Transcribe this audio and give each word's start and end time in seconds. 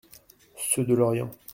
Ceux 0.57 0.83
de 0.83 0.95
Lorient. 0.95 1.29